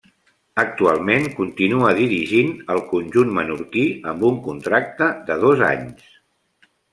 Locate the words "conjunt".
2.93-3.35